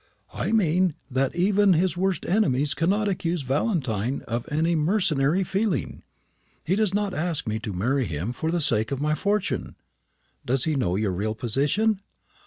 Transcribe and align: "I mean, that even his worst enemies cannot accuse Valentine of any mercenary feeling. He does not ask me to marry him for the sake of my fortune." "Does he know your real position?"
"I 0.33 0.51
mean, 0.51 0.95
that 1.11 1.35
even 1.35 1.73
his 1.73 1.95
worst 1.95 2.25
enemies 2.25 2.73
cannot 2.73 3.07
accuse 3.07 3.43
Valentine 3.43 4.23
of 4.27 4.49
any 4.51 4.73
mercenary 4.73 5.43
feeling. 5.43 6.01
He 6.63 6.73
does 6.73 6.91
not 6.91 7.13
ask 7.13 7.45
me 7.47 7.59
to 7.59 7.71
marry 7.71 8.05
him 8.05 8.33
for 8.33 8.49
the 8.49 8.61
sake 8.61 8.91
of 8.91 8.99
my 8.99 9.13
fortune." 9.13 9.75
"Does 10.43 10.63
he 10.63 10.73
know 10.73 10.95
your 10.95 11.11
real 11.13 11.35
position?" 11.35 12.01